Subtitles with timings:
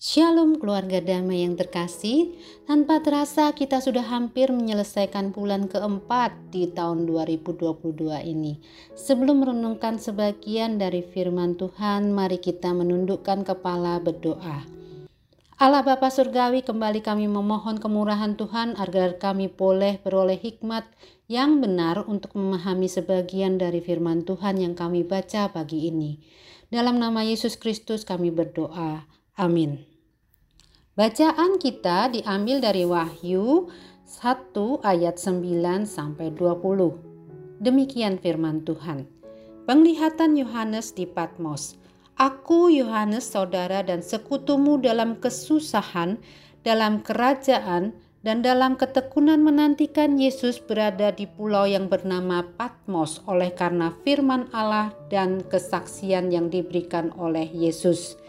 [0.00, 2.32] Shalom keluarga damai yang terkasih,
[2.64, 8.64] tanpa terasa kita sudah hampir menyelesaikan bulan keempat di tahun 2022 ini.
[8.96, 14.64] Sebelum merenungkan sebagian dari firman Tuhan, mari kita menundukkan kepala berdoa.
[15.60, 20.88] Allah Bapa Surgawi kembali kami memohon kemurahan Tuhan agar kami boleh beroleh hikmat
[21.28, 26.16] yang benar untuk memahami sebagian dari firman Tuhan yang kami baca pagi ini.
[26.72, 29.04] Dalam nama Yesus Kristus kami berdoa.
[29.36, 29.89] Amin.
[31.00, 33.72] Bacaan kita diambil dari Wahyu
[34.04, 34.52] 1
[34.84, 37.56] ayat 9 sampai 20.
[37.56, 39.08] Demikian firman Tuhan.
[39.64, 41.80] Penglihatan Yohanes di Patmos.
[42.20, 46.20] Aku Yohanes saudara dan sekutumu dalam kesusahan,
[46.68, 53.96] dalam kerajaan, dan dalam ketekunan menantikan Yesus berada di pulau yang bernama Patmos oleh karena
[54.04, 58.20] firman Allah dan kesaksian yang diberikan oleh Yesus.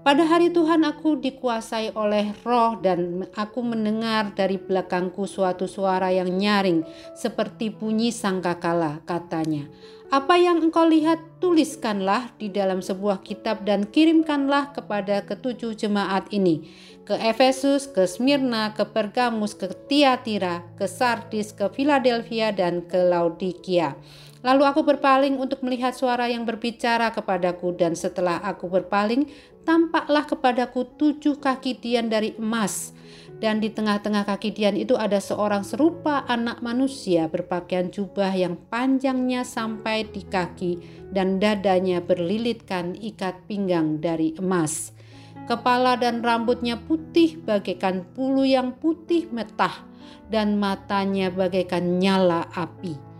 [0.00, 6.40] Pada hari Tuhan aku dikuasai oleh roh dan aku mendengar dari belakangku suatu suara yang
[6.40, 9.68] nyaring seperti bunyi sangkakala katanya.
[10.08, 16.64] Apa yang engkau lihat tuliskanlah di dalam sebuah kitab dan kirimkanlah kepada ketujuh jemaat ini.
[17.04, 24.00] Ke Efesus, ke Smyrna, ke Pergamus, ke Tiatira, ke Sardis, ke Philadelphia dan ke Laodikia.
[24.40, 29.28] Lalu aku berpaling untuk melihat suara yang berbicara kepadaku dan setelah aku berpaling
[29.64, 32.92] tampaklah kepadaku tujuh kaki Dian dari emas
[33.40, 39.48] dan di tengah-tengah kaki Dian itu ada seorang serupa anak manusia berpakaian jubah yang panjangnya
[39.48, 40.72] sampai di kaki
[41.10, 44.92] dan dadanya berlilitkan ikat pinggang dari emas.
[45.48, 49.88] Kepala dan rambutnya putih bagaikan bulu yang putih metah
[50.28, 53.10] dan matanya bagaikan nyala api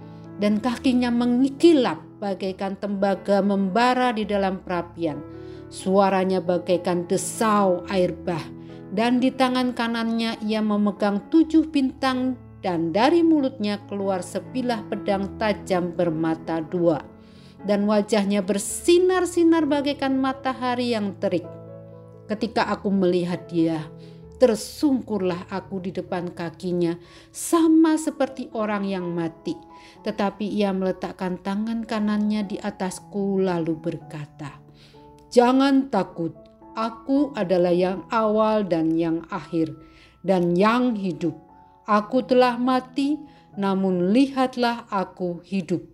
[0.41, 5.40] dan kakinya mengikilap bagaikan tembaga membara di dalam perapian.
[5.71, 8.43] Suaranya bagaikan desau air bah,
[8.91, 15.95] dan di tangan kanannya ia memegang tujuh bintang dan dari mulutnya keluar sebilah pedang tajam
[15.95, 17.01] bermata dua.
[17.61, 21.45] Dan wajahnya bersinar-sinar bagaikan matahari yang terik.
[22.25, 23.85] Ketika aku melihat dia,
[24.41, 26.97] tersungkurlah aku di depan kakinya,
[27.29, 29.53] sama seperti orang yang mati.
[30.01, 34.60] Tetapi ia meletakkan tangan kanannya di atasku, lalu berkata,
[35.31, 36.35] "Jangan takut,
[36.75, 39.71] aku adalah yang awal dan yang akhir,
[40.27, 41.39] dan yang hidup.
[41.87, 43.19] Aku telah mati,
[43.55, 45.87] namun lihatlah aku hidup."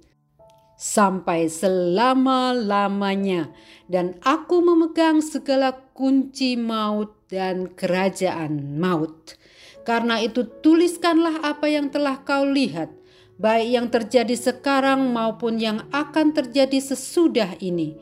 [0.76, 3.48] sampai selama-lamanya,
[3.88, 9.40] dan aku memegang segala kunci maut dan kerajaan maut.
[9.88, 12.92] Karena itu, tuliskanlah apa yang telah kau lihat,
[13.40, 17.96] baik yang terjadi sekarang maupun yang akan terjadi sesudah ini.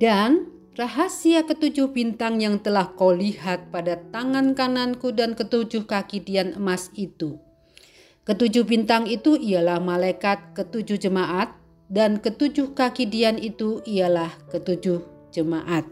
[0.00, 0.48] Dan
[0.80, 6.88] rahasia ketujuh bintang yang telah kau lihat pada tangan kananku dan ketujuh kaki dian emas
[6.96, 7.36] itu
[8.30, 11.50] Ketujuh bintang itu ialah malaikat ketujuh jemaat
[11.90, 15.02] dan ketujuh kaki dian itu ialah ketujuh
[15.34, 15.82] jemaat.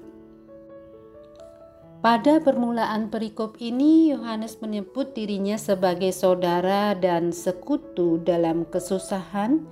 [1.98, 9.66] Pada permulaan perikop ini, Yohanes menyebut dirinya sebagai saudara dan sekutu dalam kesusahan,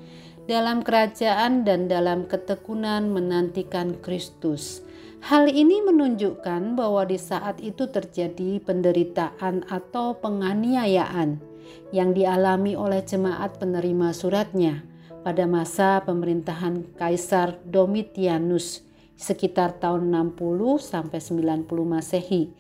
[0.47, 4.87] dalam kerajaan, dan dalam ketekunan menantikan Kristus.
[5.27, 11.43] Hal ini menunjukkan bahwa di saat itu terjadi penderitaan atau penganiayaan
[11.91, 14.87] yang dialami oleh jemaat penerima suratnya
[15.27, 18.87] pada masa pemerintahan Kaisar Domitianus
[19.19, 22.55] sekitar tahun 60 sampai 90 Masehi.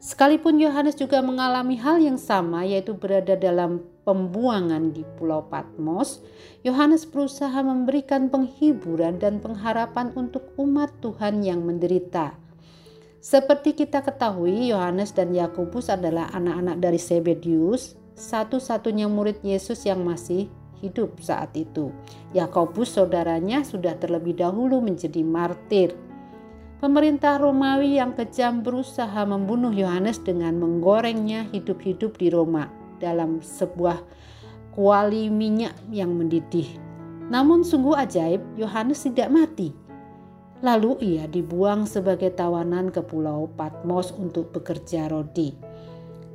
[0.00, 6.22] Sekalipun Yohanes juga mengalami hal yang sama yaitu berada dalam pembuangan di Pulau Patmos,
[6.62, 12.38] Yohanes berusaha memberikan penghiburan dan pengharapan untuk umat Tuhan yang menderita.
[13.18, 20.46] Seperti kita ketahui, Yohanes dan Yakobus adalah anak-anak dari Sebedius, satu-satunya murid Yesus yang masih
[20.78, 21.90] hidup saat itu.
[22.30, 25.98] Yakobus saudaranya sudah terlebih dahulu menjadi martir.
[26.78, 34.00] Pemerintah Romawi yang kejam berusaha membunuh Yohanes dengan menggorengnya hidup-hidup di Roma dalam sebuah
[34.76, 36.68] kuali minyak yang mendidih.
[37.26, 39.74] Namun sungguh ajaib, Yohanes tidak mati.
[40.64, 45.52] Lalu ia dibuang sebagai tawanan ke pulau Patmos untuk bekerja rodi.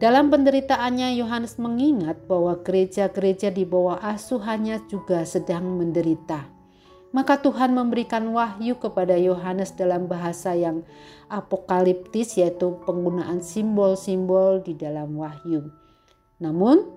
[0.01, 6.49] Dalam penderitaannya, Yohanes mengingat bahwa gereja-gereja di bawah asuhannya juga sedang menderita.
[7.13, 10.81] Maka Tuhan memberikan wahyu kepada Yohanes dalam bahasa yang
[11.29, 15.69] apokaliptis, yaitu penggunaan simbol-simbol di dalam wahyu.
[16.41, 16.89] Namun,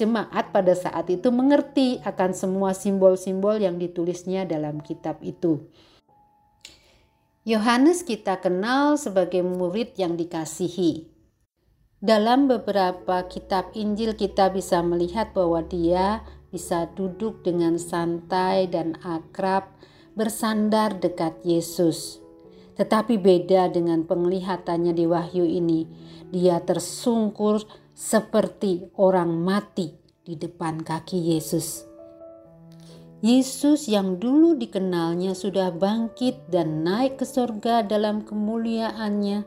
[0.00, 5.68] jemaat pada saat itu mengerti akan semua simbol-simbol yang ditulisnya dalam kitab itu.
[7.44, 11.08] Yohanes kita kenal sebagai murid yang dikasihi.
[11.98, 19.66] Dalam beberapa kitab Injil kita bisa melihat bahwa dia bisa duduk dengan santai dan akrab
[20.14, 22.22] bersandar dekat Yesus.
[22.78, 25.90] Tetapi beda dengan penglihatannya di wahyu ini,
[26.30, 27.66] dia tersungkur
[27.98, 29.90] seperti orang mati
[30.22, 31.82] di depan kaki Yesus.
[33.18, 39.42] Yesus yang dulu dikenalnya sudah bangkit dan naik ke surga dalam kemuliaannya,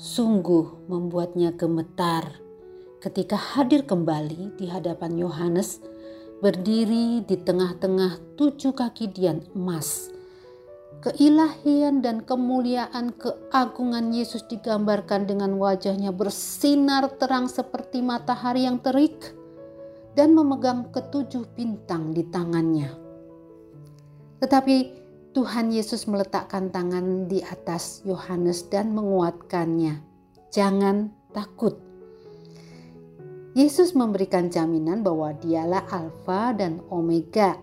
[0.00, 2.40] sungguh membuatnya gemetar
[3.04, 5.84] ketika hadir kembali di hadapan Yohanes,
[6.40, 10.13] berdiri di tengah-tengah tujuh kaki dian emas.
[11.04, 19.36] Keilahian dan kemuliaan keagungan Yesus digambarkan dengan wajahnya bersinar terang seperti matahari yang terik
[20.16, 22.88] dan memegang ketujuh bintang di tangannya.
[24.40, 24.76] Tetapi
[25.36, 30.00] Tuhan Yesus meletakkan tangan di atas Yohanes dan menguatkannya.
[30.48, 31.76] Jangan takut.
[33.52, 37.60] Yesus memberikan jaminan bahwa dialah Alfa dan Omega,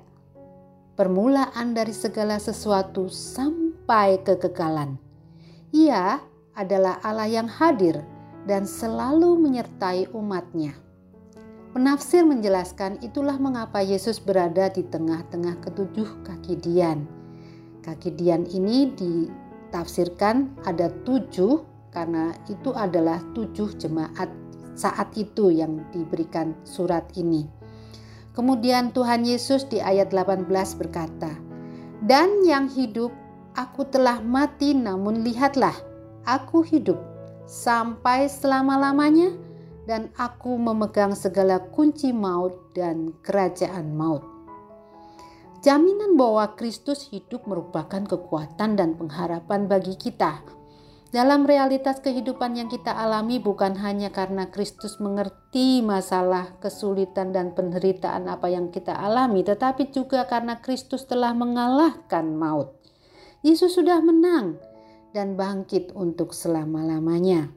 [1.02, 5.02] permulaan dari segala sesuatu sampai kekekalan.
[5.74, 6.22] Ia
[6.54, 8.06] adalah Allah yang hadir
[8.46, 10.78] dan selalu menyertai umatnya.
[11.74, 17.10] Penafsir menjelaskan itulah mengapa Yesus berada di tengah-tengah ketujuh kaki Dian.
[17.82, 24.30] Kaki Dian ini ditafsirkan ada tujuh karena itu adalah tujuh jemaat
[24.78, 27.61] saat itu yang diberikan surat ini.
[28.32, 30.48] Kemudian Tuhan Yesus di ayat 18
[30.80, 31.36] berkata,
[32.00, 33.12] Dan yang hidup,
[33.60, 35.76] aku telah mati namun lihatlah,
[36.24, 36.96] aku hidup
[37.44, 39.36] sampai selama-lamanya
[39.84, 44.24] dan aku memegang segala kunci maut dan kerajaan maut.
[45.62, 50.42] Jaminan bahwa Kristus hidup merupakan kekuatan dan pengharapan bagi kita.
[51.12, 58.32] Dalam realitas kehidupan yang kita alami bukan hanya karena Kristus mengerti masalah, kesulitan dan penderitaan
[58.32, 62.80] apa yang kita alami, tetapi juga karena Kristus telah mengalahkan maut.
[63.44, 64.56] Yesus sudah menang
[65.12, 67.52] dan bangkit untuk selama-lamanya.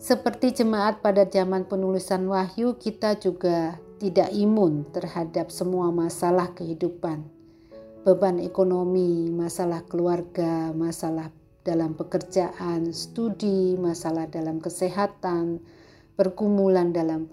[0.00, 7.28] Seperti jemaat pada zaman penulisan wahyu, kita juga tidak imun terhadap semua masalah kehidupan.
[8.08, 11.28] Beban ekonomi, masalah keluarga, masalah
[11.68, 15.60] dalam pekerjaan, studi, masalah dalam kesehatan,
[16.16, 17.28] pergumulan dalam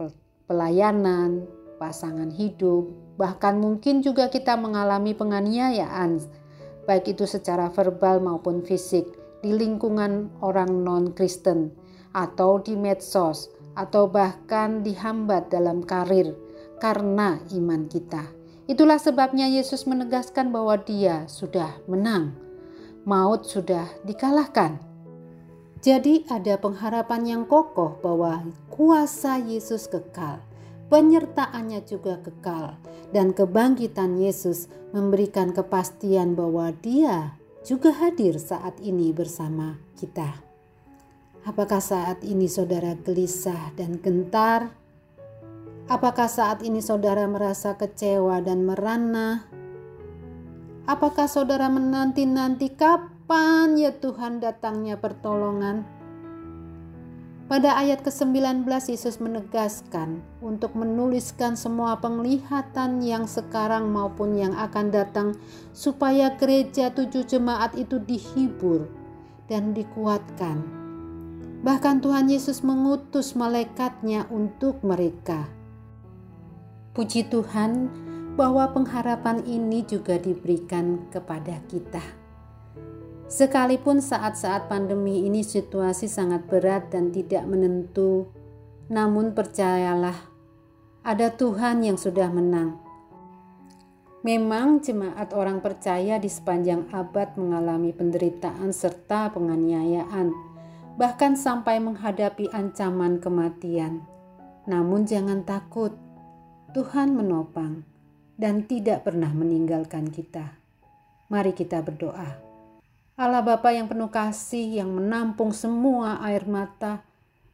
[0.52, 1.48] pelayanan,
[1.80, 6.20] pasangan hidup, bahkan mungkin juga kita mengalami penganiayaan,
[6.84, 9.08] baik itu secara verbal maupun fisik
[9.40, 11.72] di lingkungan orang non-Kristen
[12.12, 16.32] atau di medsos, atau bahkan dihambat dalam karir
[16.80, 18.24] karena iman kita.
[18.66, 22.34] Itulah sebabnya Yesus menegaskan bahwa Dia sudah menang,
[23.06, 24.82] maut sudah dikalahkan.
[25.86, 28.42] Jadi, ada pengharapan yang kokoh bahwa
[28.74, 30.42] kuasa Yesus kekal,
[30.90, 32.82] penyertaannya juga kekal,
[33.14, 40.42] dan kebangkitan Yesus memberikan kepastian bahwa Dia juga hadir saat ini bersama kita.
[41.46, 44.74] Apakah saat ini saudara gelisah dan gentar?
[45.86, 49.46] Apakah saat ini saudara merasa kecewa dan merana?
[50.86, 55.82] Apakah saudara menanti-nanti kapan ya Tuhan datangnya pertolongan?
[57.46, 65.38] Pada ayat ke-19 Yesus menegaskan untuk menuliskan semua penglihatan yang sekarang maupun yang akan datang
[65.74, 68.90] supaya gereja tujuh jemaat itu dihibur
[69.46, 70.86] dan dikuatkan
[71.66, 75.50] Bahkan Tuhan Yesus mengutus malaikatnya untuk mereka.
[76.94, 77.90] Puji Tuhan
[78.36, 82.04] bahwa pengharapan ini juga diberikan kepada kita.
[83.26, 88.30] Sekalipun saat-saat pandemi ini situasi sangat berat dan tidak menentu,
[88.92, 90.30] namun percayalah,
[91.02, 92.78] ada Tuhan yang sudah menang.
[94.22, 100.34] Memang jemaat orang percaya di sepanjang abad mengalami penderitaan serta penganiayaan
[100.96, 104.04] bahkan sampai menghadapi ancaman kematian.
[104.66, 105.94] Namun, jangan takut,
[106.74, 107.95] Tuhan menopang
[108.36, 110.56] dan tidak pernah meninggalkan kita.
[111.32, 112.40] Mari kita berdoa.
[113.16, 117.04] Allah Bapa yang penuh kasih, yang menampung semua air mata,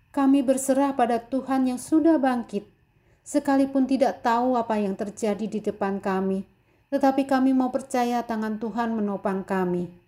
[0.09, 2.65] kami berserah pada Tuhan yang sudah bangkit,
[3.21, 6.43] sekalipun tidak tahu apa yang terjadi di depan kami,
[6.89, 10.01] tetapi kami mau percaya tangan Tuhan menopang kami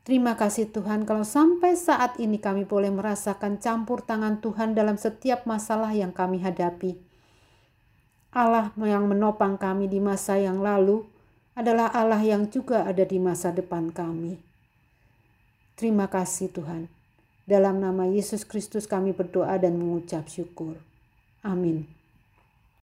[0.00, 5.44] Terima kasih Tuhan kalau sampai saat ini kami boleh merasakan campur tangan Tuhan dalam setiap
[5.44, 6.96] masalah yang kami hadapi.
[8.30, 11.02] Allah yang menopang kami di masa yang lalu
[11.58, 14.38] adalah Allah yang juga ada di masa depan kami.
[15.74, 16.86] Terima kasih Tuhan.
[17.42, 20.78] Dalam nama Yesus Kristus kami berdoa dan mengucap syukur.
[21.42, 21.99] Amin.